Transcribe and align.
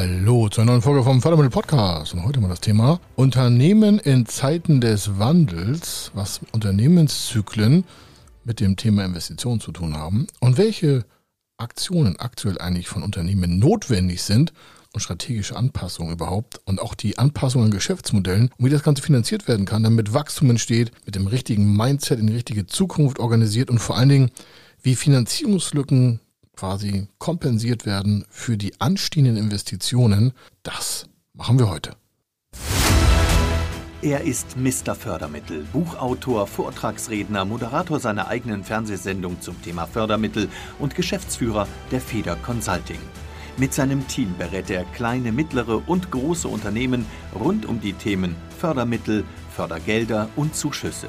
Hallo 0.00 0.48
zu 0.48 0.62
einer 0.62 0.70
neuen 0.70 0.80
Folge 0.80 1.04
vom 1.04 1.20
Fördermittel 1.20 1.50
Podcast. 1.50 2.14
Und 2.14 2.24
heute 2.24 2.40
mal 2.40 2.48
das 2.48 2.62
Thema 2.62 3.00
Unternehmen 3.16 3.98
in 3.98 4.24
Zeiten 4.24 4.80
des 4.80 5.18
Wandels, 5.18 6.10
was 6.14 6.40
Unternehmenszyklen 6.52 7.84
mit 8.44 8.60
dem 8.60 8.76
Thema 8.76 9.04
Investitionen 9.04 9.60
zu 9.60 9.72
tun 9.72 9.98
haben 9.98 10.26
und 10.40 10.56
welche 10.56 11.04
Aktionen 11.58 12.18
aktuell 12.18 12.58
eigentlich 12.58 12.88
von 12.88 13.02
Unternehmen 13.02 13.58
notwendig 13.58 14.22
sind 14.22 14.54
und 14.94 15.00
strategische 15.00 15.54
Anpassungen 15.54 16.14
überhaupt 16.14 16.62
und 16.64 16.80
auch 16.80 16.94
die 16.94 17.18
Anpassung 17.18 17.64
an 17.64 17.70
Geschäftsmodellen 17.70 18.50
und 18.56 18.64
wie 18.64 18.70
das 18.70 18.82
Ganze 18.82 19.02
finanziert 19.02 19.48
werden 19.48 19.66
kann, 19.66 19.82
damit 19.82 20.14
Wachstum 20.14 20.48
entsteht, 20.48 20.92
mit 21.04 21.14
dem 21.14 21.26
richtigen 21.26 21.76
Mindset 21.76 22.20
in 22.20 22.28
die 22.28 22.32
richtige 22.36 22.64
Zukunft 22.64 23.18
organisiert 23.18 23.68
und 23.68 23.80
vor 23.80 23.98
allen 23.98 24.08
Dingen, 24.08 24.30
wie 24.82 24.96
Finanzierungslücken 24.96 26.20
quasi 26.60 27.08
kompensiert 27.16 27.86
werden 27.86 28.26
für 28.28 28.58
die 28.58 28.78
anstehenden 28.82 29.38
Investitionen, 29.38 30.34
das 30.62 31.06
machen 31.32 31.58
wir 31.58 31.70
heute. 31.70 31.96
Er 34.02 34.20
ist 34.24 34.58
Mr. 34.58 34.94
Fördermittel, 34.94 35.64
Buchautor, 35.72 36.46
Vortragsredner, 36.46 37.46
Moderator 37.46 37.98
seiner 37.98 38.28
eigenen 38.28 38.62
Fernsehsendung 38.62 39.40
zum 39.40 39.60
Thema 39.62 39.86
Fördermittel 39.86 40.48
und 40.78 40.94
Geschäftsführer 40.94 41.66
der 41.90 42.00
Feder 42.02 42.36
Consulting. 42.36 43.00
Mit 43.56 43.72
seinem 43.72 44.06
Team 44.06 44.34
berät 44.36 44.68
er 44.68 44.84
kleine, 44.84 45.32
mittlere 45.32 45.82
und 45.86 46.10
große 46.10 46.48
Unternehmen 46.48 47.06
rund 47.34 47.64
um 47.64 47.80
die 47.80 47.94
Themen 47.94 48.36
Fördermittel, 48.58 49.24
Fördergelder 49.56 50.28
und 50.36 50.54
Zuschüsse. 50.54 51.08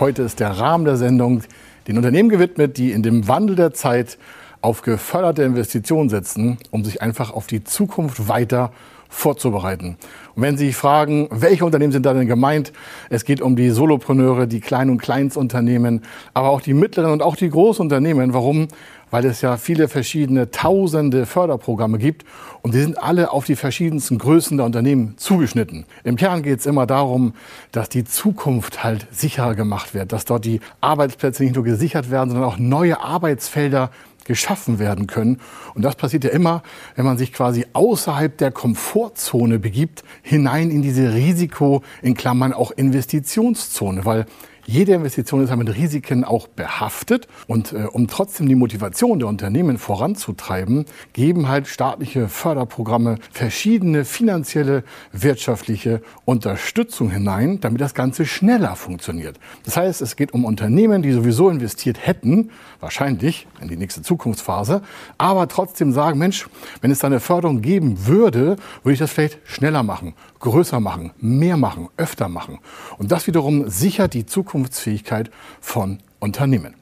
Heute 0.00 0.22
ist 0.22 0.38
der 0.38 0.50
Rahmen 0.50 0.84
der 0.84 0.96
Sendung 0.96 1.42
den 1.88 1.96
Unternehmen 1.96 2.28
gewidmet, 2.28 2.78
die 2.78 2.92
in 2.92 3.02
dem 3.02 3.26
Wandel 3.26 3.56
der 3.56 3.74
Zeit 3.74 4.16
auf 4.60 4.82
geförderte 4.82 5.42
Investitionen 5.42 6.08
setzen, 6.08 6.58
um 6.70 6.84
sich 6.84 7.02
einfach 7.02 7.32
auf 7.32 7.48
die 7.48 7.64
Zukunft 7.64 8.28
weiter 8.28 8.70
vorzubereiten. 9.08 9.96
Und 10.34 10.42
wenn 10.42 10.56
Sie 10.56 10.66
sich 10.66 10.76
fragen, 10.76 11.28
welche 11.30 11.64
Unternehmen 11.64 11.92
sind 11.92 12.06
da 12.06 12.14
denn 12.14 12.26
gemeint? 12.28 12.72
Es 13.10 13.24
geht 13.24 13.40
um 13.40 13.56
die 13.56 13.70
Solopreneure, 13.70 14.46
die 14.46 14.60
Klein- 14.60 14.90
und 14.90 14.98
Kleinstunternehmen, 14.98 16.02
aber 16.34 16.50
auch 16.50 16.60
die 16.60 16.74
mittleren 16.74 17.12
und 17.12 17.22
auch 17.22 17.36
die 17.36 17.50
Großunternehmen. 17.50 18.34
Warum? 18.34 18.68
Weil 19.10 19.24
es 19.24 19.40
ja 19.40 19.56
viele 19.56 19.88
verschiedene 19.88 20.50
tausende 20.50 21.24
Förderprogramme 21.24 21.96
gibt 21.98 22.26
und 22.60 22.74
die 22.74 22.80
sind 22.80 23.02
alle 23.02 23.32
auf 23.32 23.46
die 23.46 23.56
verschiedensten 23.56 24.18
Größen 24.18 24.58
der 24.58 24.66
Unternehmen 24.66 25.14
zugeschnitten. 25.16 25.86
Im 26.04 26.16
Kern 26.16 26.42
geht 26.42 26.60
es 26.60 26.66
immer 26.66 26.86
darum, 26.86 27.32
dass 27.72 27.88
die 27.88 28.04
Zukunft 28.04 28.84
halt 28.84 29.06
sicherer 29.10 29.54
gemacht 29.54 29.94
wird, 29.94 30.12
dass 30.12 30.26
dort 30.26 30.44
die 30.44 30.60
Arbeitsplätze 30.82 31.42
nicht 31.42 31.54
nur 31.54 31.64
gesichert 31.64 32.10
werden, 32.10 32.30
sondern 32.30 32.48
auch 32.48 32.58
neue 32.58 33.00
Arbeitsfelder 33.00 33.90
geschaffen 34.28 34.78
werden 34.78 35.08
können. 35.08 35.40
Und 35.74 35.82
das 35.82 35.96
passiert 35.96 36.22
ja 36.22 36.30
immer, 36.30 36.62
wenn 36.94 37.04
man 37.04 37.18
sich 37.18 37.32
quasi 37.32 37.66
außerhalb 37.72 38.36
der 38.38 38.52
Komfortzone 38.52 39.58
begibt, 39.58 40.04
hinein 40.22 40.70
in 40.70 40.82
diese 40.82 41.14
Risiko, 41.14 41.82
in 42.02 42.14
Klammern 42.14 42.52
auch 42.52 42.70
Investitionszone, 42.70 44.04
weil 44.04 44.26
jede 44.68 44.92
Investition 44.92 45.42
ist 45.42 45.56
mit 45.56 45.74
Risiken 45.74 46.24
auch 46.24 46.46
behaftet. 46.46 47.26
Und 47.46 47.72
äh, 47.72 47.86
um 47.90 48.06
trotzdem 48.06 48.48
die 48.50 48.54
Motivation 48.54 49.18
der 49.18 49.26
Unternehmen 49.26 49.78
voranzutreiben, 49.78 50.84
geben 51.14 51.48
halt 51.48 51.68
staatliche 51.68 52.28
Förderprogramme 52.28 53.16
verschiedene 53.32 54.04
finanzielle, 54.04 54.84
wirtschaftliche 55.10 56.02
Unterstützung 56.26 57.10
hinein, 57.10 57.60
damit 57.60 57.80
das 57.80 57.94
Ganze 57.94 58.26
schneller 58.26 58.76
funktioniert. 58.76 59.40
Das 59.64 59.78
heißt, 59.78 60.02
es 60.02 60.16
geht 60.16 60.34
um 60.34 60.44
Unternehmen, 60.44 61.00
die 61.00 61.12
sowieso 61.12 61.48
investiert 61.48 62.06
hätten, 62.06 62.50
wahrscheinlich 62.80 63.46
in 63.62 63.68
die 63.68 63.76
nächste 63.76 64.02
Zukunftsphase, 64.02 64.82
aber 65.16 65.48
trotzdem 65.48 65.92
sagen, 65.92 66.18
Mensch, 66.18 66.46
wenn 66.82 66.90
es 66.90 66.98
da 66.98 67.06
eine 67.06 67.20
Förderung 67.20 67.62
geben 67.62 68.06
würde, 68.06 68.56
würde 68.82 68.92
ich 68.92 68.98
das 68.98 69.12
vielleicht 69.12 69.38
schneller 69.44 69.82
machen, 69.82 70.12
größer 70.40 70.80
machen, 70.80 71.12
mehr 71.18 71.56
machen, 71.56 71.88
öfter 71.96 72.28
machen. 72.28 72.58
Und 72.98 73.12
das 73.12 73.26
wiederum 73.26 73.68
sichert 73.68 74.14
die 74.14 74.26
Zukunftsfähigkeit 74.26 75.30
von 75.60 75.98
Unternehmen. 76.20 76.74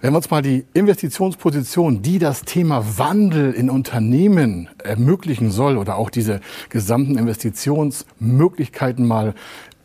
Wenn 0.00 0.12
wir 0.12 0.18
uns 0.18 0.28
mal 0.28 0.42
die 0.42 0.66
Investitionsposition, 0.74 2.02
die 2.02 2.18
das 2.18 2.42
Thema 2.42 2.98
Wandel 2.98 3.52
in 3.52 3.70
Unternehmen 3.70 4.68
ermöglichen 4.82 5.50
soll 5.50 5.78
oder 5.78 5.96
auch 5.96 6.10
diese 6.10 6.40
gesamten 6.68 7.16
Investitionsmöglichkeiten 7.16 9.06
mal 9.06 9.34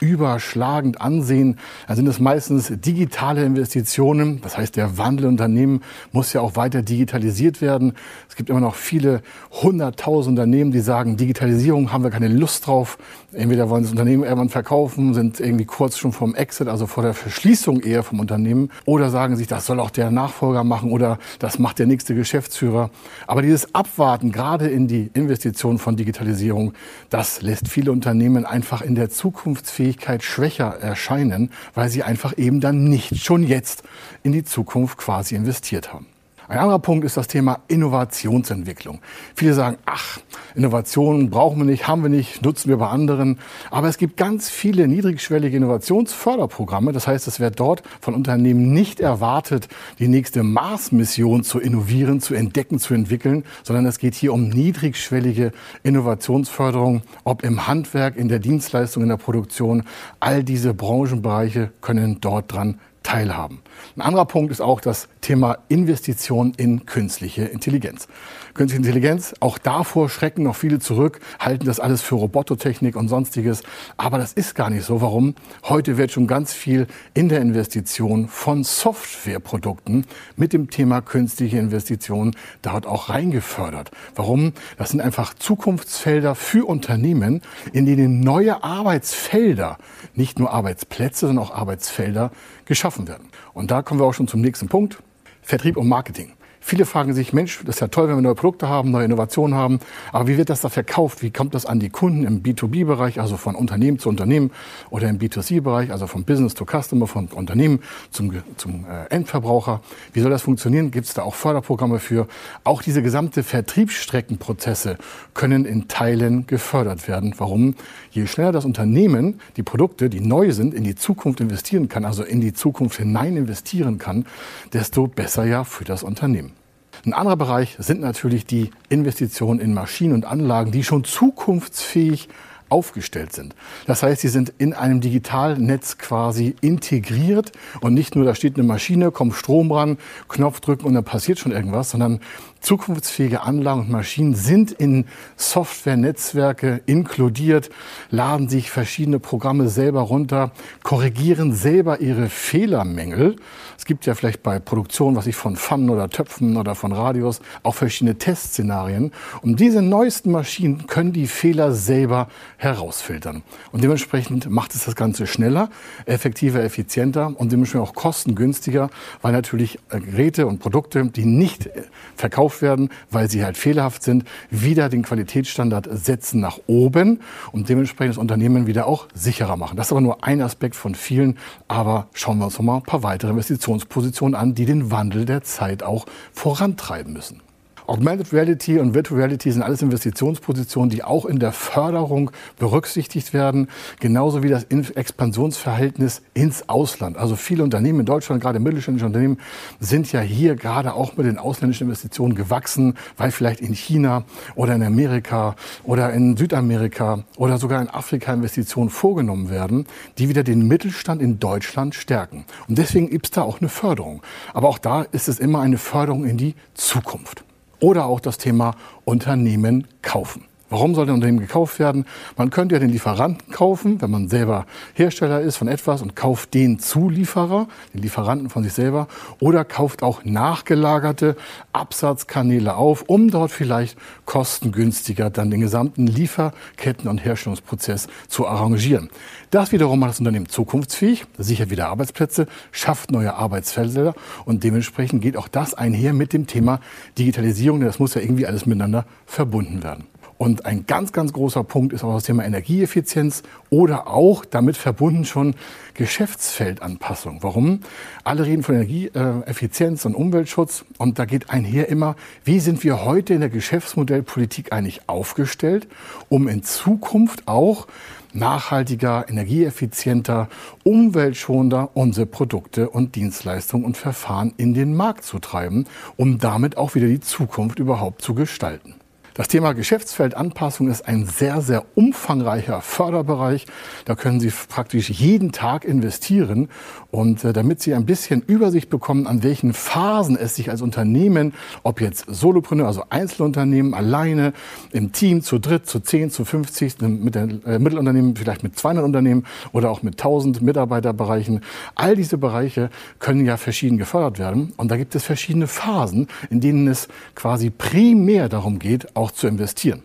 überschlagend 0.02 1.02
ansehen, 1.02 1.58
dann 1.88 1.98
sind 1.98 2.08
es 2.08 2.20
meistens 2.20 2.72
digitale 2.74 3.44
Investitionen. 3.44 4.42
Das 4.42 4.58
heißt, 4.58 4.76
der 4.76 4.98
Wandel 4.98 5.28
Unternehmen 5.28 5.82
muss 6.12 6.34
ja 6.34 6.42
auch 6.42 6.56
weiter 6.56 6.82
digitalisiert 6.82 7.62
werden. 7.62 7.94
Es 8.30 8.36
gibt 8.36 8.50
immer 8.50 8.62
noch 8.62 8.76
viele 8.76 9.22
hunderttausend 9.52 10.40
Unternehmen, 10.40 10.72
die 10.72 10.80
sagen, 10.80 11.18
Digitalisierung 11.18 11.92
haben 11.92 12.04
wir 12.04 12.12
keine 12.12 12.30
Lust 12.30 12.68
drauf. 12.68 12.98
Entweder 13.34 13.70
wollen 13.70 13.84
das 13.84 13.92
Unternehmen 13.92 14.24
irgendwann 14.24 14.50
verkaufen, 14.50 15.14
sind 15.14 15.40
irgendwie 15.40 15.66
kurz 15.66 15.98
schon 15.98 16.14
vom 16.14 16.34
Exit, 16.34 16.68
also 16.68 16.88
vor 16.88 17.04
der 17.04 17.14
Verschließung 17.14 17.82
eher 17.82 18.04
vom 18.04 18.20
Unternehmen. 18.20 18.72
Oder 18.86 19.10
sagen 19.10 19.36
sich, 19.36 19.48
das 19.48 19.66
soll 19.66 19.80
auch 19.80 19.92
der 19.92 20.12
Nachfolger 20.12 20.64
machen 20.64 20.92
oder 20.92 21.20
das 21.40 21.60
macht 21.60 21.80
der 21.80 21.88
nächste 21.88 22.16
Geschäftsführer. 22.16 22.90
Aber 23.28 23.42
dieses 23.42 23.76
Abwarten, 23.76 24.32
gerade 24.32 24.68
in 24.68 24.88
die 24.88 25.12
Investition 25.14 25.78
von 25.78 25.96
Digitalisierung, 25.96 26.74
das 27.10 27.42
lässt 27.42 27.68
viele 27.68 27.92
Unternehmen 27.92 28.46
einfach 28.46 28.82
in 28.82 28.96
der 28.96 29.10
Zukunftsfähigkeit 29.10 29.89
Fähigkeit 29.90 30.22
schwächer 30.22 30.78
erscheinen, 30.80 31.52
weil 31.74 31.90
sie 31.90 32.04
einfach 32.04 32.38
eben 32.38 32.62
dann 32.62 32.84
nicht 32.84 33.18
schon 33.24 33.42
jetzt 33.42 33.82
in 34.22 34.34
die 34.34 34.44
Zukunft 34.44 35.00
quasi 35.00 35.34
investiert 35.34 35.92
haben. 35.92 36.06
Ein 36.50 36.58
anderer 36.58 36.80
Punkt 36.80 37.06
ist 37.06 37.16
das 37.16 37.28
Thema 37.28 37.60
Innovationsentwicklung. 37.68 39.02
Viele 39.36 39.54
sagen, 39.54 39.78
ach, 39.86 40.18
Innovationen 40.56 41.30
brauchen 41.30 41.60
wir 41.60 41.66
nicht, 41.66 41.88
haben 41.88 42.02
wir 42.02 42.10
nicht, 42.10 42.42
nutzen 42.42 42.70
wir 42.70 42.78
bei 42.78 42.88
anderen. 42.88 43.38
Aber 43.70 43.88
es 43.88 44.00
gibt 44.00 44.18
ganz 44.18 44.50
viele 44.50 44.88
niedrigschwellige 44.88 45.56
Innovationsförderprogramme. 45.56 46.92
Das 46.92 47.06
heißt, 47.06 47.28
es 47.28 47.40
wird 47.40 47.60
dort 47.60 47.84
von 48.02 48.16
Unternehmen 48.16 48.74
nicht 48.74 49.00
erwartet, 49.00 49.68
die 50.00 50.08
nächste 50.08 50.42
Mars-Mission 50.42 51.44
zu 51.44 51.60
innovieren, 51.60 52.20
zu 52.20 52.34
entdecken, 52.34 52.80
zu 52.80 52.96
entwickeln, 52.96 53.44
sondern 53.62 53.86
es 53.86 54.00
geht 54.00 54.16
hier 54.16 54.34
um 54.34 54.50
niedrigschwellige 54.50 55.52
Innovationsförderung, 55.84 57.04
ob 57.26 57.44
im 57.44 57.68
Handwerk, 57.68 58.18
in 58.18 58.28
der 58.28 58.40
Dienstleistung, 58.40 59.04
in 59.04 59.10
der 59.10 59.18
Produktion. 59.18 59.84
All 60.20 60.44
diese 60.44 60.74
Branchenbereiche 60.74 61.70
können 61.80 62.22
dort 62.22 62.52
dran 62.52 62.80
teilhaben. 63.10 63.60
Ein 63.96 64.02
anderer 64.04 64.26
Punkt 64.26 64.52
ist 64.52 64.62
auch 64.62 64.82
das 64.82 65.08
Thema 65.20 65.58
Investition 65.68 66.54
in 66.58 66.86
künstliche 66.86 67.44
Intelligenz. 67.44 68.08
Künstliche 68.54 68.86
Intelligenz, 68.86 69.34
auch 69.40 69.58
davor 69.58 70.10
schrecken 70.10 70.44
noch 70.44 70.56
viele 70.56 70.78
zurück, 70.80 71.20
halten 71.40 71.66
das 71.66 71.80
alles 71.80 72.04
für 72.04 72.16
Robototechnik 72.16 72.96
und 72.96 73.08
sonstiges. 73.08 73.64
Aber 73.98 74.20
das 74.20 74.34
ist 74.34 74.54
gar 74.54 74.70
nicht 74.70 74.86
so. 74.86 75.02
Warum? 75.02 75.34
Heute 75.64 75.98
wird 75.98 76.12
schon 76.12 76.28
ganz 76.28 76.54
viel 76.54 76.86
in 77.16 77.30
der 77.30 77.42
Investition 77.42 78.28
von 78.28 78.64
Softwareprodukten 78.64 80.06
mit 80.36 80.54
dem 80.54 80.70
Thema 80.70 81.02
künstliche 81.02 81.58
Investition 81.58 82.36
dort 82.62 82.86
auch 82.86 83.10
reingefördert. 83.10 83.90
Warum? 84.14 84.54
Das 84.78 84.90
sind 84.90 85.02
einfach 85.02 85.34
Zukunftsfelder 85.34 86.36
für 86.36 86.68
Unternehmen, 86.68 87.42
in 87.74 87.88
denen 87.88 88.20
neue 88.20 88.64
Arbeitsfelder, 88.64 89.80
nicht 90.14 90.38
nur 90.38 90.54
Arbeitsplätze, 90.54 91.26
sondern 91.26 91.46
auch 91.46 91.56
Arbeitsfelder 91.56 92.32
geschaffen 92.66 92.99
werden. 93.08 93.30
Und 93.54 93.72
da 93.72 93.82
kommen 93.82 94.00
wir 94.00 94.06
auch 94.06 94.14
schon 94.14 94.28
zum 94.28 94.42
nächsten 94.42 94.68
Punkt. 94.68 95.02
Vertrieb 95.42 95.78
und 95.78 95.88
Marketing. 95.88 96.34
Viele 96.62 96.86
fragen 96.86 97.14
sich, 97.14 97.34
Mensch, 97.34 97.62
das 97.66 97.76
ist 97.76 97.80
ja 97.80 97.88
toll, 97.88 98.10
wenn 98.10 98.16
wir 98.16 98.22
neue 98.22 98.36
Produkte 98.36 98.68
haben, 98.68 98.92
neue 98.92 99.06
Innovationen 99.06 99.56
haben, 99.56 99.80
aber 100.12 100.28
wie 100.28 100.38
wird 100.38 100.50
das 100.50 100.62
da 100.62 100.70
verkauft? 100.70 101.24
Wie 101.24 101.32
kommt 101.32 101.56
das 101.56 101.66
an 101.66 101.80
die 101.80 101.90
Kunden 101.90 102.26
im 102.26 102.44
B2B-Bereich, 102.44 103.20
also 103.20 103.38
von 103.38 103.56
Unternehmen 103.56 103.98
zu 103.98 104.10
Unternehmen 104.10 104.52
oder 104.90 105.10
im 105.10 105.18
B2C-Bereich, 105.20 105.92
also 105.92 106.06
von 106.06 106.26
Business 106.26 106.54
to 106.54 106.66
Customer, 106.66 107.08
von 107.08 107.28
Unternehmen 107.28 107.80
zum, 108.12 108.32
zum 108.58 108.86
äh, 108.86 109.06
Endverbraucher? 109.10 109.82
Wie 110.14 110.20
soll 110.20 110.32
das 110.32 110.42
funktionieren? 110.42 110.92
Gibt 110.92 111.08
es 111.08 111.14
da 111.14 111.24
auch 111.24 111.36
Förderprogramme 111.36 112.00
für? 112.00 112.28
Auch 112.64 112.82
diese 112.82 113.02
gesamte 113.02 113.42
Vertriebsstreckenprozesse 113.44 114.98
können 115.34 115.66
in 115.66 115.88
Teilen 115.88 116.46
gefördert 116.46 117.08
werden. 117.08 117.34
Warum? 117.38 117.76
Je 118.12 118.28
schneller 118.28 118.52
das 118.52 118.66
Unternehmen 118.66 119.40
die 119.58 119.64
Produkte, 119.64 120.10
die 120.10 120.20
neu 120.20 120.52
sind, 120.52 120.74
in 120.74 120.84
die 120.84 120.96
Zukunft 120.96 121.40
investieren 121.40 121.90
kann, 121.90 122.06
also 122.06 122.24
in 122.24 122.42
die 122.42 122.54
Zukunft 122.54 122.98
hinein 122.98 123.38
investieren 123.38 123.98
kann, 123.98 124.26
desto 124.74 125.08
besser 125.08 125.46
ja 125.46 125.64
für 125.64 125.86
das 125.86 126.04
Unternehmen. 126.04 126.59
Ein 127.06 127.14
anderer 127.14 127.38
Bereich 127.38 127.78
sind 127.80 128.02
natürlich 128.02 128.46
die 128.46 128.72
Investitionen 128.90 129.60
in 129.60 129.74
Maschinen 129.74 130.14
und 130.14 130.26
Anlagen, 130.26 130.72
die 130.72 130.84
schon 130.84 131.04
zukunftsfähig 131.04 132.28
aufgestellt 132.70 133.34
sind. 133.34 133.56
Das 133.88 134.04
heißt, 134.04 134.22
sie 134.22 134.28
sind 134.28 134.54
in 134.58 134.74
einem 134.74 135.02
Digitalnetz 135.02 135.98
quasi 135.98 136.56
integriert 136.62 137.52
und 137.82 137.94
nicht 137.94 138.16
nur, 138.16 138.26
da 138.26 138.36
steht 138.36 138.56
eine 138.56 138.68
Maschine, 138.68 139.12
kommt 139.12 139.34
Strom 139.36 139.72
ran, 139.72 139.98
Knopf 140.28 140.60
drücken 140.60 140.86
und 140.86 140.94
dann 140.94 141.04
passiert 141.04 141.40
schon 141.40 141.52
irgendwas, 141.52 141.92
sondern 141.92 142.20
zukunftsfähige 142.62 143.42
Anlagen 143.42 143.82
und 143.82 143.90
Maschinen 143.90 144.36
sind 144.36 144.72
in 144.72 145.06
Software-Netzwerke 145.38 146.82
inkludiert, 146.86 147.70
laden 148.10 148.50
sich 148.50 148.70
verschiedene 148.70 149.20
Programme 149.20 149.70
selber 149.70 150.02
runter, 150.02 150.52
korrigieren 150.84 151.54
selber 151.54 152.02
ihre 152.02 152.30
Fehlermängel. 152.30 153.38
Es 153.78 153.86
gibt 153.86 154.06
ja 154.06 154.14
vielleicht 154.14 154.44
bei 154.44 154.60
Produktion, 154.60 155.16
was 155.16 155.28
ich 155.28 155.36
von 155.36 155.56
Pfannen 155.56 155.90
oder 155.90 156.10
Töpfen 156.10 156.58
oder 156.58 156.76
von 156.76 156.92
Radios, 156.92 157.40
auch 157.64 157.76
verschiedene 157.76 158.18
Testszenarien. 158.18 159.14
Und 159.42 159.60
diese 159.60 159.82
neuesten 159.82 160.32
Maschinen 160.32 160.86
können 160.88 161.14
die 161.14 161.28
Fehler 161.28 161.72
selber 161.72 162.28
herausfiltern. 162.60 163.44
Und 163.72 163.84
dementsprechend 163.84 164.50
macht 164.50 164.76
es 164.76 164.86
das 164.86 164.96
Ganze 164.96 165.28
schneller, 165.28 165.70
effektiver, 166.06 166.64
effizienter 166.64 167.34
und 167.36 167.52
dementsprechend 167.52 167.90
auch 167.90 167.96
kostengünstiger, 167.96 168.90
weil 169.22 169.34
natürlich 169.34 169.80
Geräte 169.90 170.48
und 170.48 170.60
Produkte, 170.60 171.06
die 171.06 171.26
nicht 171.26 171.70
verkauft 172.16 172.40
verkauft 172.40 172.62
werden, 172.62 172.90
weil 173.12 173.30
sie 173.30 173.44
halt 173.44 173.58
fehlerhaft 173.58 174.04
sind, 174.04 174.24
wieder 174.50 174.90
den 174.90 175.04
Qualitätsstandard 175.04 175.90
setzen 175.92 176.40
nach 176.40 176.60
oben 176.68 177.20
und 177.52 177.70
dementsprechend 177.70 178.16
das 178.16 178.18
Unternehmen 178.18 178.68
wieder 178.68 178.88
auch 178.88 179.08
sicherer 179.14 179.58
machen. 179.58 179.76
Das 179.78 179.88
ist 179.88 179.92
aber 179.92 180.02
nur 180.02 180.24
ein 180.24 180.42
Aspekt 180.42 180.76
von 180.76 180.96
vielen. 180.96 181.38
Aber 181.68 182.08
schauen 182.14 182.38
wir 182.38 182.46
uns 182.46 182.58
noch 182.58 182.66
mal 182.66 182.78
ein 182.78 182.84
paar 182.84 183.04
weitere 183.04 183.32
Investitionspositionen 183.32 184.36
an, 184.36 184.56
die 184.56 184.66
den 184.66 184.92
Wandel 184.92 185.26
der 185.26 185.44
Zeit 185.44 185.84
auch 185.84 186.06
vorantreiben 186.34 187.14
müssen. 187.14 187.42
Augmented 187.90 188.32
Reality 188.34 188.78
und 188.78 188.94
Virtual 188.94 189.20
Reality 189.20 189.52
sind 189.52 189.64
alles 189.64 189.82
Investitionspositionen, 189.82 190.92
die 190.92 191.04
auch 191.04 191.26
in 191.26 191.40
der 191.40 191.52
Förderung 191.52 192.30
berücksichtigt 192.60 193.34
werden, 193.34 193.68
genauso 194.00 194.44
wie 194.44 194.50
das 194.50 194.66
Expansionsverhältnis 194.66 196.22
ins 196.36 196.70
Ausland. 196.70 197.18
Also 197.18 197.36
viele 197.36 197.64
Unternehmen 197.64 198.02
in 198.02 198.06
Deutschland, 198.06 198.44
gerade 198.44 198.60
mittelständische 198.60 199.08
Unternehmen, 199.08 199.40
sind 199.80 200.12
ja 200.12 200.22
hier 200.22 200.56
gerade 200.56 200.94
auch 200.94 201.18
mit 201.18 201.26
den 201.26 201.40
ausländischen 201.40 201.86
Investitionen 201.86 202.36
gewachsen, 202.36 202.94
weil 203.18 203.32
vielleicht 203.32 203.60
in 203.60 203.74
China 203.74 204.24
oder 204.54 204.76
in 204.76 204.84
Amerika 204.84 205.56
oder 205.84 206.14
in 206.14 206.38
Südamerika 206.38 207.24
oder 207.38 207.58
sogar 207.58 207.82
in 207.82 207.90
Afrika 207.90 208.32
Investitionen 208.32 208.92
vorgenommen 208.92 209.50
werden, 209.50 209.88
die 210.20 210.30
wieder 210.30 210.44
den 210.44 210.68
Mittelstand 210.68 211.24
in 211.24 211.40
Deutschland 211.40 211.96
stärken. 211.96 212.46
Und 212.68 212.78
deswegen 212.78 213.10
gibt 213.10 213.26
es 213.26 213.32
da 213.32 213.42
auch 213.42 213.62
eine 213.62 213.70
Förderung. 213.70 214.22
Aber 214.54 214.70
auch 214.70 214.78
da 214.78 215.02
ist 215.12 215.28
es 215.28 215.40
immer 215.40 215.62
eine 215.62 215.80
Förderung 215.80 216.26
in 216.26 216.38
die 216.38 216.54
Zukunft. 216.76 217.46
Oder 217.80 218.06
auch 218.06 218.20
das 218.20 218.38
Thema 218.38 218.76
Unternehmen 219.06 219.88
kaufen. 220.02 220.49
Warum 220.70 220.94
soll 220.94 221.08
ein 221.08 221.16
Unternehmen 221.16 221.40
gekauft 221.40 221.80
werden? 221.80 222.06
Man 222.38 222.52
könnte 222.52 222.76
ja 222.76 222.80
den 222.80 222.92
Lieferanten 222.92 223.52
kaufen, 223.52 224.00
wenn 224.02 224.12
man 224.12 224.30
selber 224.30 224.68
Hersteller 224.94 225.42
ist 225.42 225.58
von 225.58 225.68
etwas 225.68 226.04
und 226.04 226.16
kauft 226.16 226.54
den 226.54 226.78
Zulieferer, 226.78 227.68
den 227.94 228.04
Lieferanten 228.04 228.52
von 228.52 228.64
sich 228.64 228.74
selber, 228.74 229.08
oder 229.40 229.66
kauft 229.66 230.04
auch 230.04 230.24
nachgelagerte 230.24 231.36
Absatzkanäle 231.74 232.76
auf, 232.76 233.04
um 233.08 233.32
dort 233.32 233.52
vielleicht 233.52 233.98
kostengünstiger 234.26 235.32
dann 235.32 235.50
den 235.50 235.62
gesamten 235.62 236.08
Lieferketten- 236.08 237.08
und 237.08 237.26
Herstellungsprozess 237.26 238.08
zu 238.28 238.48
arrangieren. 238.48 239.10
Das 239.50 239.72
wiederum 239.72 240.00
macht 240.00 240.12
das 240.12 240.20
Unternehmen 240.20 240.50
zukunftsfähig, 240.50 241.26
sichert 241.40 241.72
wieder 241.72 241.88
Arbeitsplätze, 241.88 242.46
schafft 242.72 243.10
neue 243.10 243.34
Arbeitsfelder 243.34 244.14
und 244.46 244.64
dementsprechend 244.64 245.24
geht 245.24 245.36
auch 245.36 245.48
das 245.48 245.74
einher 245.74 246.14
mit 246.14 246.32
dem 246.32 246.46
Thema 246.46 246.80
Digitalisierung, 247.18 247.80
denn 247.80 247.88
das 247.88 247.98
muss 247.98 248.14
ja 248.14 248.22
irgendwie 248.22 248.46
alles 248.46 248.68
miteinander 248.68 249.06
verbunden 249.26 249.82
werden. 249.82 250.04
Und 250.40 250.66
ein 250.66 250.86
ganz, 250.86 251.12
ganz 251.12 251.34
großer 251.34 251.66
Punkt 251.66 251.92
ist 251.92 252.02
auch 252.02 252.14
das 252.14 252.24
Thema 252.24 252.46
Energieeffizienz 252.46 253.44
oder 253.70 254.08
auch 254.08 254.46
damit 254.46 254.78
verbunden 254.78 255.26
schon 255.26 255.54
Geschäftsfeldanpassung. 255.96 257.40
Warum? 257.44 257.82
Alle 258.24 258.46
reden 258.46 258.64
von 258.64 258.76
Energieeffizienz 258.76 260.06
und 260.06 260.16
Umweltschutz 260.16 260.86
und 260.98 261.20
da 261.20 261.26
geht 261.26 261.50
einher 261.50 261.90
immer, 261.90 262.16
wie 262.46 262.62
sind 262.62 262.86
wir 262.86 263.04
heute 263.04 263.34
in 263.34 263.42
der 263.42 263.50
Geschäftsmodellpolitik 263.50 264.72
eigentlich 264.72 265.10
aufgestellt, 265.10 265.90
um 266.30 266.48
in 266.48 266.64
Zukunft 266.64 267.46
auch 267.46 267.88
nachhaltiger, 268.32 269.26
energieeffizienter, 269.28 270.48
umweltschonender 270.86 271.90
unsere 271.96 272.28
Produkte 272.28 272.90
und 272.90 273.16
Dienstleistungen 273.16 273.84
und 273.84 273.98
Verfahren 273.98 274.54
in 274.56 274.74
den 274.74 274.96
Markt 274.96 275.26
zu 275.26 275.40
treiben, 275.40 275.84
um 276.16 276.38
damit 276.38 276.78
auch 276.78 276.96
wieder 276.96 277.08
die 277.08 277.20
Zukunft 277.20 277.78
überhaupt 277.78 278.22
zu 278.22 278.34
gestalten. 278.36 278.99
Das 279.40 279.48
Thema 279.48 279.72
Geschäftsfeldanpassung 279.72 280.90
ist 280.90 281.08
ein 281.08 281.26
sehr, 281.26 281.62
sehr 281.62 281.86
umfangreicher 281.96 282.82
Förderbereich. 282.82 283.68
Da 284.04 284.16
können 284.16 284.42
Sie 284.42 284.52
praktisch 284.68 285.10
jeden 285.10 285.54
Tag 285.54 285.86
investieren. 285.86 286.68
Und 287.10 287.46
äh, 287.46 287.54
damit 287.54 287.82
Sie 287.82 287.94
ein 287.94 288.06
bisschen 288.06 288.42
Übersicht 288.42 288.90
bekommen, 288.90 289.28
an 289.28 289.42
welchen 289.42 289.72
Phasen 289.72 290.36
es 290.36 290.58
sich 290.58 290.70
als 290.70 290.82
Unternehmen, 290.82 291.54
ob 291.84 292.02
jetzt 292.02 292.26
Solopreneur, 292.28 292.88
also 292.88 293.06
Einzelunternehmen, 293.10 293.94
alleine, 293.94 294.52
im 294.92 295.14
Team, 295.14 295.42
zu 295.42 295.58
dritt, 295.58 295.88
zu 295.88 296.02
zehn, 296.02 296.30
zu 296.32 296.44
50, 296.44 297.00
mit 297.00 297.36
den 297.36 297.64
äh, 297.64 297.80
Mittelunternehmen, 297.80 298.36
vielleicht 298.36 298.64
mit 298.64 298.78
200 298.78 299.06
Unternehmen 299.06 299.46
oder 299.72 299.90
auch 299.90 300.04
mit 300.04 300.16
1000 300.16 300.62
Mitarbeiterbereichen. 300.62 301.62
All 301.96 302.18
diese 302.18 302.38
Bereiche 302.38 302.90
können 303.20 303.46
ja 303.46 303.56
verschieden 303.56 303.98
gefördert 303.98 304.38
werden. 304.38 304.74
Und 304.76 304.92
da 304.92 304.98
gibt 304.98 305.16
es 305.16 305.24
verschiedene 305.24 305.68
Phasen, 305.68 306.28
in 306.50 306.60
denen 306.60 306.90
es 306.90 307.08
quasi 307.36 307.70
primär 307.70 308.50
darum 308.50 308.80
geht, 308.80 309.16
auch 309.16 309.29
auch 309.30 309.32
zu 309.32 309.48
investieren. 309.48 310.02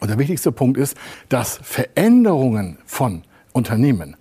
Und 0.00 0.08
der 0.08 0.18
wichtigste 0.18 0.52
Punkt 0.52 0.78
ist, 0.78 0.96
dass 1.28 1.58
Veränderungen 1.62 2.78
von 2.86 3.22
Unternehmen 3.52 4.16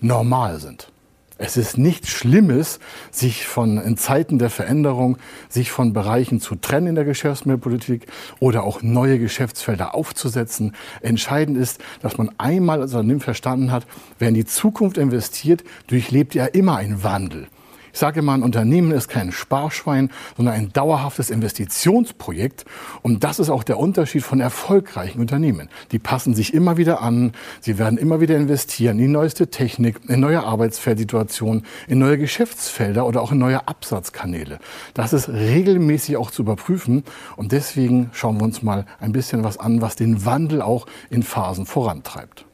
normal 0.00 0.58
sind. 0.58 0.90
Es 1.36 1.56
ist 1.56 1.78
nichts 1.78 2.10
Schlimmes, 2.10 2.78
sich 3.10 3.46
von 3.46 3.78
in 3.78 3.96
Zeiten 3.96 4.38
der 4.38 4.50
Veränderung, 4.50 5.18
sich 5.48 5.72
von 5.72 5.92
Bereichen 5.92 6.40
zu 6.40 6.54
trennen 6.54 6.88
in 6.88 6.94
der 6.94 7.04
Geschäftsmittelpolitik 7.04 8.06
oder 8.38 8.62
auch 8.62 8.82
neue 8.82 9.18
Geschäftsfelder 9.18 9.96
aufzusetzen. 9.96 10.76
Entscheidend 11.00 11.58
ist, 11.58 11.80
dass 12.02 12.18
man 12.18 12.30
einmal 12.38 12.80
als 12.80 12.92
Unternehmen 12.92 13.20
verstanden 13.20 13.72
hat, 13.72 13.84
wer 14.20 14.28
in 14.28 14.34
die 14.34 14.44
Zukunft 14.44 14.96
investiert, 14.96 15.64
durchlebt 15.88 16.36
ja 16.36 16.46
immer 16.46 16.76
einen 16.76 17.02
Wandel. 17.02 17.48
Ich 17.94 18.00
sage 18.00 18.18
immer, 18.18 18.32
ein 18.32 18.42
Unternehmen 18.42 18.90
ist 18.90 19.06
kein 19.06 19.30
Sparschwein, 19.30 20.10
sondern 20.36 20.56
ein 20.56 20.72
dauerhaftes 20.72 21.30
Investitionsprojekt. 21.30 22.64
Und 23.02 23.22
das 23.22 23.38
ist 23.38 23.50
auch 23.50 23.62
der 23.62 23.78
Unterschied 23.78 24.24
von 24.24 24.40
erfolgreichen 24.40 25.20
Unternehmen. 25.20 25.68
Die 25.92 26.00
passen 26.00 26.34
sich 26.34 26.54
immer 26.54 26.76
wieder 26.76 27.02
an, 27.02 27.30
sie 27.60 27.78
werden 27.78 27.96
immer 27.96 28.20
wieder 28.20 28.36
investieren 28.36 28.98
in 28.98 29.04
die 29.06 29.12
neueste 29.12 29.46
Technik, 29.46 30.00
in 30.08 30.18
neue 30.18 30.42
Arbeitsfeldsituationen, 30.42 31.64
in 31.86 32.00
neue 32.00 32.18
Geschäftsfelder 32.18 33.06
oder 33.06 33.22
auch 33.22 33.30
in 33.30 33.38
neue 33.38 33.68
Absatzkanäle. 33.68 34.58
Das 34.94 35.12
ist 35.12 35.28
regelmäßig 35.28 36.16
auch 36.16 36.32
zu 36.32 36.42
überprüfen. 36.42 37.04
Und 37.36 37.52
deswegen 37.52 38.10
schauen 38.12 38.38
wir 38.38 38.44
uns 38.44 38.60
mal 38.60 38.86
ein 38.98 39.12
bisschen 39.12 39.44
was 39.44 39.56
an, 39.56 39.82
was 39.82 39.94
den 39.94 40.24
Wandel 40.24 40.62
auch 40.62 40.88
in 41.10 41.22
Phasen 41.22 41.64
vorantreibt. 41.64 42.44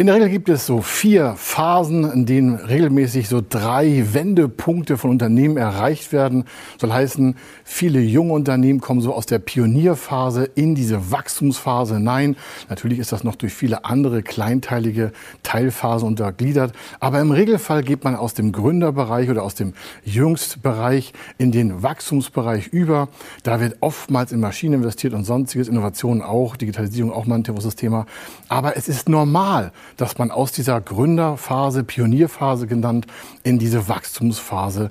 In 0.00 0.06
der 0.06 0.14
Regel 0.14 0.30
gibt 0.30 0.48
es 0.48 0.64
so 0.64 0.80
vier 0.80 1.34
Phasen, 1.36 2.10
in 2.10 2.24
denen 2.24 2.54
regelmäßig 2.54 3.28
so 3.28 3.42
drei 3.46 4.02
Wendepunkte 4.14 4.96
von 4.96 5.10
Unternehmen 5.10 5.58
erreicht 5.58 6.10
werden. 6.10 6.44
Soll 6.78 6.90
heißen, 6.90 7.36
viele 7.64 8.00
junge 8.00 8.32
Unternehmen 8.32 8.80
kommen 8.80 9.02
so 9.02 9.12
aus 9.12 9.26
der 9.26 9.40
Pionierphase 9.40 10.44
in 10.54 10.74
diese 10.74 11.10
Wachstumsphase 11.10 11.96
hinein. 11.96 12.36
Natürlich 12.70 12.98
ist 12.98 13.12
das 13.12 13.24
noch 13.24 13.34
durch 13.34 13.52
viele 13.52 13.84
andere 13.84 14.22
kleinteilige 14.22 15.12
Teilphasen 15.42 16.08
untergliedert. 16.08 16.72
Aber 16.98 17.20
im 17.20 17.30
Regelfall 17.30 17.82
geht 17.82 18.02
man 18.02 18.16
aus 18.16 18.32
dem 18.32 18.52
Gründerbereich 18.52 19.28
oder 19.28 19.42
aus 19.42 19.54
dem 19.54 19.74
Jüngstbereich 20.04 21.12
in 21.36 21.52
den 21.52 21.82
Wachstumsbereich 21.82 22.68
über. 22.68 23.10
Da 23.42 23.60
wird 23.60 23.76
oftmals 23.80 24.32
in 24.32 24.40
Maschinen 24.40 24.76
investiert 24.76 25.12
und 25.12 25.24
sonstiges, 25.24 25.68
Innovationen 25.68 26.22
auch, 26.22 26.56
Digitalisierung 26.56 27.12
auch 27.12 27.26
mal 27.26 27.34
ein 27.34 27.42
großes 27.42 27.76
Thema. 27.76 28.06
Aber 28.48 28.78
es 28.78 28.88
ist 28.88 29.10
normal, 29.10 29.72
dass 29.96 30.18
man 30.18 30.30
aus 30.30 30.52
dieser 30.52 30.80
Gründerphase, 30.80 31.84
Pionierphase 31.84 32.66
genannt, 32.66 33.06
in 33.42 33.58
diese 33.58 33.88
Wachstumsphase 33.88 34.90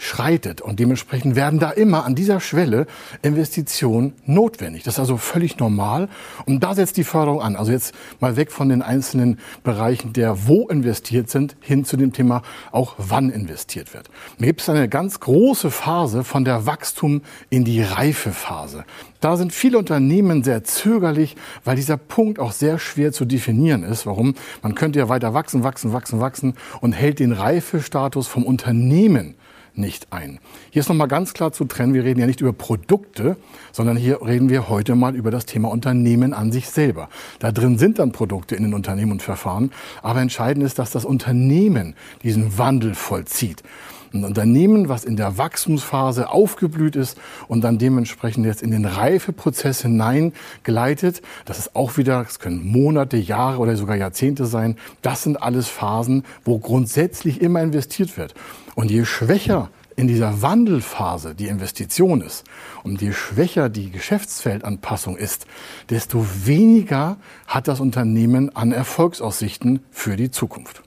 überschreitet. 0.00 0.60
Und 0.60 0.80
dementsprechend 0.80 1.36
werden 1.36 1.58
da 1.58 1.70
immer 1.70 2.04
an 2.04 2.14
dieser 2.14 2.40
Schwelle 2.40 2.86
Investitionen 3.22 4.14
notwendig. 4.24 4.82
Das 4.82 4.94
ist 4.94 5.00
also 5.00 5.16
völlig 5.16 5.58
normal. 5.58 6.08
Und 6.46 6.62
da 6.62 6.74
setzt 6.74 6.96
die 6.96 7.04
Förderung 7.04 7.42
an. 7.42 7.56
Also 7.56 7.72
jetzt 7.72 7.94
mal 8.18 8.36
weg 8.36 8.50
von 8.50 8.68
den 8.68 8.82
einzelnen 8.82 9.38
Bereichen 9.62 10.12
der 10.12 10.46
wo 10.46 10.68
investiert 10.68 11.28
sind, 11.28 11.56
hin 11.60 11.84
zu 11.84 11.96
dem 11.96 12.12
Thema 12.12 12.42
auch 12.72 12.94
wann 12.98 13.30
investiert 13.30 13.92
wird. 13.94 14.10
Da 14.38 14.46
gibt 14.46 14.60
es 14.62 14.68
eine 14.68 14.88
ganz 14.88 15.20
große 15.20 15.70
Phase 15.70 16.24
von 16.24 16.44
der 16.44 16.66
Wachstum 16.66 17.22
in 17.50 17.64
die 17.64 17.82
Reifephase. 17.82 18.84
Da 19.20 19.36
sind 19.36 19.52
viele 19.52 19.76
Unternehmen 19.76 20.42
sehr 20.42 20.64
zögerlich, 20.64 21.36
weil 21.64 21.76
dieser 21.76 21.98
Punkt 21.98 22.38
auch 22.38 22.52
sehr 22.52 22.78
schwer 22.78 23.12
zu 23.12 23.26
definieren 23.26 23.82
ist. 23.82 24.06
Warum? 24.06 24.34
Man 24.62 24.74
könnte 24.74 24.98
ja 24.98 25.10
weiter 25.10 25.34
wachsen, 25.34 25.62
wachsen, 25.62 25.92
wachsen, 25.92 26.20
wachsen 26.20 26.54
und 26.80 26.92
hält 26.92 27.18
den 27.18 27.32
Reifestatus 27.32 28.26
vom 28.26 28.44
Unternehmen 28.44 29.34
nicht 29.80 30.12
ein. 30.12 30.38
Hier 30.70 30.80
ist 30.80 30.88
nochmal 30.88 31.08
ganz 31.08 31.34
klar 31.34 31.52
zu 31.52 31.64
trennen, 31.64 31.94
wir 31.94 32.04
reden 32.04 32.20
ja 32.20 32.26
nicht 32.26 32.40
über 32.40 32.52
Produkte, 32.52 33.36
sondern 33.72 33.96
hier 33.96 34.20
reden 34.22 34.48
wir 34.48 34.68
heute 34.68 34.94
mal 34.94 35.16
über 35.16 35.30
das 35.30 35.46
Thema 35.46 35.68
Unternehmen 35.70 36.32
an 36.34 36.52
sich 36.52 36.68
selber. 36.68 37.08
Da 37.38 37.50
drin 37.52 37.78
sind 37.78 37.98
dann 37.98 38.12
Produkte 38.12 38.54
in 38.54 38.62
den 38.62 38.74
Unternehmen 38.74 39.12
und 39.12 39.22
Verfahren, 39.22 39.72
aber 40.02 40.20
entscheidend 40.20 40.64
ist, 40.64 40.78
dass 40.78 40.90
das 40.90 41.04
Unternehmen 41.04 41.94
diesen 42.22 42.58
Wandel 42.58 42.94
vollzieht. 42.94 43.62
Ein 44.12 44.24
Unternehmen, 44.24 44.88
was 44.88 45.04
in 45.04 45.16
der 45.16 45.38
Wachstumsphase 45.38 46.30
aufgeblüht 46.30 46.96
ist 46.96 47.16
und 47.46 47.62
dann 47.62 47.78
dementsprechend 47.78 48.44
jetzt 48.44 48.60
in 48.60 48.72
den 48.72 48.84
Reifeprozess 48.84 49.82
hineingleitet, 49.82 51.22
das 51.44 51.60
ist 51.60 51.76
auch 51.76 51.96
wieder, 51.96 52.24
das 52.24 52.40
können 52.40 52.66
Monate, 52.66 53.16
Jahre 53.16 53.58
oder 53.58 53.76
sogar 53.76 53.94
Jahrzehnte 53.94 54.46
sein. 54.46 54.76
Das 55.00 55.22
sind 55.22 55.40
alles 55.40 55.68
Phasen, 55.68 56.24
wo 56.44 56.58
grundsätzlich 56.58 57.40
immer 57.40 57.62
investiert 57.62 58.16
wird. 58.16 58.34
Und 58.74 58.90
je 58.90 59.04
schwächer 59.04 59.70
in 59.94 60.08
dieser 60.08 60.42
Wandelphase 60.42 61.34
die 61.36 61.46
Investition 61.46 62.20
ist 62.20 62.44
und 62.82 63.00
je 63.02 63.12
schwächer 63.12 63.68
die 63.68 63.90
Geschäftsfeldanpassung 63.90 65.16
ist, 65.16 65.46
desto 65.88 66.26
weniger 66.44 67.18
hat 67.46 67.68
das 67.68 67.78
Unternehmen 67.78 68.54
an 68.56 68.72
Erfolgsaussichten 68.72 69.84
für 69.90 70.16
die 70.16 70.30
Zukunft. 70.30 70.82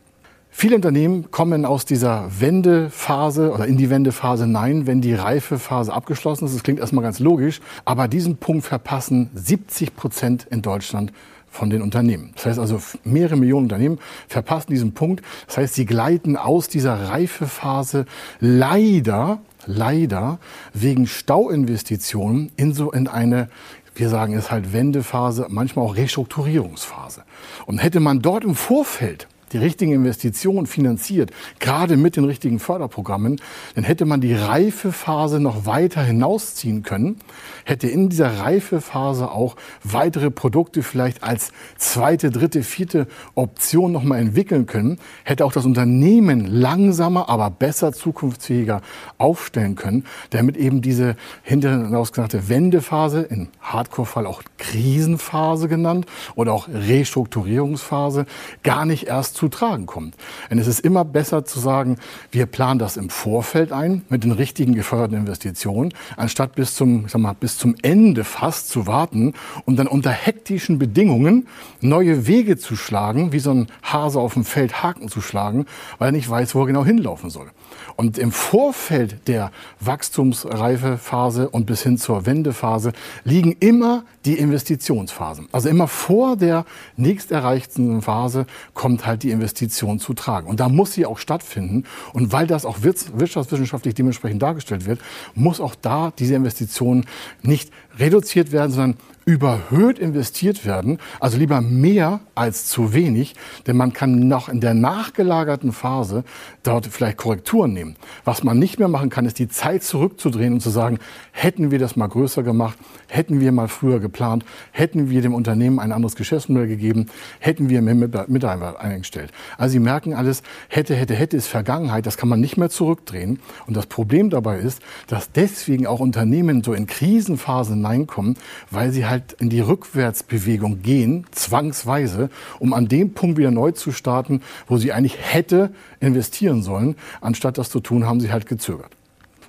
Viele 0.56 0.76
Unternehmen 0.76 1.32
kommen 1.32 1.66
aus 1.66 1.84
dieser 1.84 2.30
Wendephase 2.40 3.52
oder 3.52 3.66
in 3.66 3.76
die 3.76 3.90
Wendephase 3.90 4.46
hinein, 4.46 4.86
wenn 4.86 5.02
die 5.02 5.16
Reifephase 5.16 5.92
abgeschlossen 5.92 6.46
ist. 6.46 6.54
Das 6.54 6.64
klingt 6.64 6.80
erstmal 6.80 7.04
ganz 7.04 7.18
logisch, 7.20 7.60
aber 7.86 8.08
diesen 8.08 8.38
Punkt 8.38 8.64
verpassen 8.64 9.32
70 9.34 9.96
Prozent 9.96 10.46
in 10.52 10.62
Deutschland 10.62 11.12
von 11.50 11.72
den 11.72 11.82
Unternehmen. 11.82 12.32
Das 12.36 12.46
heißt 12.46 12.60
also, 12.60 12.80
mehrere 13.04 13.36
Millionen 13.36 13.66
Unternehmen 13.66 13.98
verpassen 14.28 14.72
diesen 14.72 14.94
Punkt. 14.94 15.24
Das 15.48 15.58
heißt, 15.58 15.74
sie 15.74 15.86
gleiten 15.86 16.38
aus 16.38 16.68
dieser 16.68 17.10
Reifephase 17.10 18.06
leider, 18.40 19.40
leider 19.66 20.38
wegen 20.74 21.08
Stauinvestitionen 21.08 22.52
in 22.56 22.74
so 22.74 22.92
in 22.92 23.08
eine 23.08 23.50
wir 23.96 24.10
sagen 24.10 24.34
es 24.34 24.50
halt 24.50 24.74
Wendephase, 24.74 25.46
manchmal 25.50 25.86
auch 25.86 25.96
Restrukturierungsphase. 25.96 27.24
Und 27.68 27.78
hätte 27.78 28.00
man 28.00 28.24
dort 28.24 28.44
im 28.44 28.56
Vorfeld 28.56 29.28
die 29.54 29.58
richtigen 29.58 29.94
Investitionen 29.94 30.66
finanziert, 30.66 31.32
gerade 31.60 31.98
mit 31.98 32.16
den 32.16 32.26
richtigen 32.26 32.60
Förderprogrammen, 32.60 33.40
dann 33.76 33.84
hätte 33.84 34.06
man 34.06 34.22
die 34.22 34.34
Reifephase 34.34 35.40
noch 35.40 35.66
weiter 35.66 36.04
hinausziehen 36.04 36.84
können, 36.84 37.18
hätte 37.64 37.88
in 37.88 38.10
dieser 38.10 38.40
Reifephase 38.40 39.32
auch 39.32 39.56
weitere 39.84 40.32
Produkte 40.32 40.84
vielleicht 40.84 41.24
als 41.24 41.52
zweite, 41.78 42.32
dritte, 42.32 42.64
vierte 42.64 43.08
Option 43.36 43.92
noch 43.92 44.04
mal 44.04 44.18
entwickeln 44.18 44.66
können, 44.66 45.00
hätte 45.24 45.46
auch 45.46 45.54
das 45.54 45.66
Unternehmen 45.66 46.46
langsamer, 46.46 47.30
aber 47.30 47.50
besser 47.50 47.94
zukunftsfähiger 47.94 48.82
aufstellen 49.18 49.76
können, 49.76 50.06
damit 50.32 50.58
eben 50.58 50.82
diese 50.82 51.16
hinterher 51.44 51.86
hinausgesagte 51.86 52.50
Wendephase, 52.50 53.22
in 53.22 53.50
Hardcore-Fall 53.62 54.26
auch 54.26 54.44
Krisenphase 54.58 55.68
genannt 55.68 56.06
oder 56.36 56.54
auch 56.54 56.68
Restrukturierungsphase, 56.68 58.26
gar 58.64 58.86
nicht 58.86 59.08
erst 59.08 59.36
zu 59.36 59.43
tragen 59.50 59.86
kommt. 59.86 60.16
Denn 60.50 60.60
es 60.60 60.68
ist 60.68 60.80
immer 60.80 61.06
besser 61.06 61.46
zu 61.46 61.60
sagen, 61.60 61.98
wir 62.32 62.46
planen 62.46 62.80
das 62.80 62.98
im 62.98 63.10
Vorfeld 63.10 63.72
ein 63.72 64.04
mit 64.10 64.24
den 64.24 64.32
richtigen 64.32 64.74
geförderten 64.76 65.18
Investitionen, 65.18 65.94
anstatt 66.18 66.56
bis 66.56 66.76
zum, 66.76 67.08
sag 67.08 67.22
mal, 67.22 67.34
bis 67.34 67.58
zum 67.58 67.76
Ende 67.82 68.24
fast 68.24 68.70
zu 68.70 68.88
warten 68.88 69.34
und 69.66 69.78
dann 69.78 69.88
unter 69.88 70.12
hektischen 70.12 70.80
Bedingungen 70.80 71.48
neue 71.82 72.28
Wege 72.28 72.58
zu 72.58 72.76
schlagen, 72.76 73.32
wie 73.32 73.40
so 73.40 73.52
ein 73.52 73.68
Hase 73.82 74.20
auf 74.20 74.34
dem 74.34 74.46
Feld 74.46 74.84
Haken 74.84 75.10
zu 75.10 75.22
schlagen, 75.22 75.66
weil 75.98 76.10
er 76.10 76.12
nicht 76.12 76.30
weiß, 76.30 76.56
wo 76.56 76.62
er 76.62 76.68
genau 76.68 76.86
hinlaufen 76.86 77.30
soll. 77.30 77.52
Und 77.96 78.18
im 78.18 78.32
Vorfeld 78.32 79.28
der 79.28 79.52
Wachstumsreifephase 79.80 81.50
und 81.50 81.66
bis 81.66 81.84
hin 81.84 81.98
zur 81.98 82.26
Wendephase 82.26 82.94
liegen 83.24 83.54
immer 83.60 84.04
die 84.26 84.38
Investitionsphasen. 84.38 85.48
Also 85.52 85.70
immer 85.70 85.88
vor 85.88 86.38
der 86.38 86.66
nächst 86.98 87.32
erreichten 87.32 88.02
Phase 88.02 88.46
kommt 88.74 89.06
halt 89.06 89.24
die 89.24 89.32
Investition 89.34 90.00
zu 90.00 90.13
tragen. 90.13 90.48
Und 90.48 90.60
da 90.60 90.70
muss 90.70 90.94
sie 90.94 91.06
auch 91.06 91.18
stattfinden. 91.18 91.84
Und 92.13 92.32
weil 92.32 92.48
das 92.48 92.66
auch 92.66 92.78
wirtschaftswissenschaftlich 92.82 93.96
dementsprechend 93.96 94.42
dargestellt 94.42 94.86
wird, 94.86 95.00
muss 95.36 95.60
auch 95.60 95.75
da 95.75 96.13
diese 96.18 96.36
Investition 96.36 97.06
nicht 97.42 97.72
reduziert 97.98 98.52
werden, 98.52 98.72
sondern 98.72 98.98
überhöht 99.25 100.00
investiert 100.00 100.65
werden, 100.65 101.00
also 101.20 101.38
lieber 101.38 101.62
mehr 101.62 102.20
als 102.36 102.65
zu 102.65 102.94
wenig, 102.94 103.36
denn 103.68 103.77
man 103.77 103.94
kann 103.94 104.27
noch 104.27 104.50
in 104.50 104.60
der 104.60 104.74
nachgelagerten 104.74 105.72
Phase 105.72 106.24
dort 106.63 106.88
vielleicht 106.88 107.18
Korrekturen 107.18 107.74
nehmen. 107.74 107.96
Was 108.25 108.44
man 108.44 108.60
nicht 108.60 108.80
mehr 108.80 108.88
machen 108.88 109.10
kann, 109.10 109.25
ist 109.25 109.39
die 109.39 109.48
Zeit 109.48 109.84
zurückzudrehen 109.84 110.53
und 110.53 110.60
zu 110.60 110.70
sagen, 110.70 111.00
hätten 111.32 111.72
wir 111.72 111.80
das 111.80 111.96
mal 111.96 112.08
größer 112.08 112.44
gemacht, 112.44 112.77
hätten 113.08 113.39
wir 113.39 113.51
mal 113.51 113.68
früher 113.68 114.00
geplant, 114.00 114.44
hätten 114.72 115.10
wir 115.10 115.22
dem 115.22 115.34
Unternehmen 115.34 115.80
ein 115.80 115.92
anderes 115.92 116.15
Geschäftsmodell 116.15 116.68
gegeben, 116.68 117.08
hätten 117.39 117.70
wir 117.70 117.82
mehr 117.82 117.96
Mitarbeiter 118.27 118.80
eingestellt. 118.80 119.32
Also 119.58 119.74
Sie 119.74 119.80
merken 119.80 120.13
alles, 120.13 120.44
hätte, 120.68 120.96
hätte, 120.96 121.15
hätte 121.15 121.38
ist 121.38 121.48
Vergangenheit, 121.48 122.06
das 122.06 122.18
kann 122.18 122.30
man 122.30 122.39
nicht 122.39 122.58
mehr 122.58 122.70
zurückdrehen. 122.70 123.39
Und 123.68 123.75
das 123.77 123.86
Problem 123.86 124.30
dabei 124.30 124.58
ist, 124.58 124.82
dass 125.08 125.32
deswegen 125.32 125.88
auch 125.88 126.00
Unternehmen 126.00 126.63
so 126.63 126.74
in 126.74 126.88
Krisenphasen 126.88 127.75
hineinkommen, 127.75 128.36
weil 128.70 128.92
sie 128.92 129.06
halt 129.06 129.12
halt 129.13 129.34
in 129.34 129.50
die 129.50 129.62
Rückwärtsbewegung 129.62 130.82
gehen, 130.82 131.25
zwangsweise, 131.32 132.29
um 132.60 132.74
an 132.74 132.88
dem 132.88 133.13
Punkt 133.13 133.38
wieder 133.38 133.51
neu 133.51 133.72
zu 133.72 133.91
starten, 133.91 134.41
wo 134.67 134.77
sie 134.77 134.91
eigentlich 134.91 135.17
hätte 135.20 135.72
investieren 136.00 136.63
sollen. 136.63 136.96
Anstatt 137.22 137.58
das 137.58 137.70
zu 137.70 137.79
tun, 137.79 138.05
haben 138.05 138.20
sie 138.20 138.32
halt 138.32 138.48
gezögert. 138.48 138.91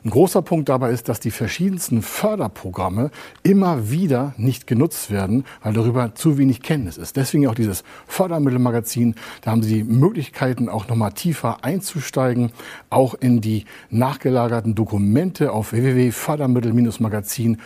Ein 0.04 0.10
großer 0.10 0.42
Punkt 0.42 0.68
dabei 0.68 0.90
ist, 0.90 1.08
dass 1.08 1.18
die 1.18 1.30
verschiedensten 1.30 2.02
Förderprogramme 2.02 3.10
immer 3.42 3.90
wieder 3.90 4.34
nicht 4.36 4.66
genutzt 4.66 5.10
werden, 5.10 5.46
weil 5.62 5.72
darüber 5.72 6.14
zu 6.14 6.36
wenig 6.36 6.60
Kenntnis 6.60 6.98
ist. 6.98 7.16
Deswegen 7.16 7.46
auch 7.46 7.54
dieses 7.54 7.84
Fördermittelmagazin. 8.06 9.14
Da 9.40 9.52
haben 9.52 9.62
Sie 9.62 9.82
Möglichkeiten, 9.82 10.68
auch 10.68 10.88
nochmal 10.88 11.12
tiefer 11.12 11.64
einzusteigen, 11.64 12.52
auch 12.90 13.14
in 13.14 13.40
die 13.40 13.64
nachgelagerten 13.88 14.74
Dokumente 14.74 15.52
auf 15.52 15.72
www.fördermittel-magazin 15.72 17.62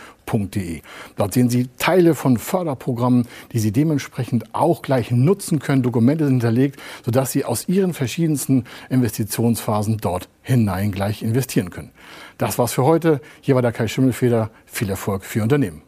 Dort 1.16 1.34
sehen 1.34 1.50
Sie 1.50 1.68
Teile 1.78 2.14
von 2.14 2.36
Förderprogrammen, 2.36 3.26
die 3.52 3.58
Sie 3.58 3.72
dementsprechend 3.72 4.54
auch 4.54 4.82
gleich 4.82 5.10
nutzen 5.10 5.58
können. 5.58 5.82
Dokumente 5.82 6.24
sind 6.24 6.34
hinterlegt, 6.34 6.80
sodass 7.04 7.32
Sie 7.32 7.44
aus 7.44 7.68
Ihren 7.68 7.94
verschiedensten 7.94 8.64
Investitionsphasen 8.90 9.98
dort 9.98 10.28
hinein 10.42 10.92
gleich 10.92 11.22
investieren 11.22 11.70
können. 11.70 11.90
Das 12.36 12.58
war's 12.58 12.72
für 12.72 12.84
heute. 12.84 13.20
Hier 13.40 13.54
war 13.54 13.62
der 13.62 13.72
Kai 13.72 13.88
Schimmelfeder. 13.88 14.50
Viel 14.66 14.90
Erfolg 14.90 15.24
für 15.24 15.42
Unternehmen. 15.42 15.87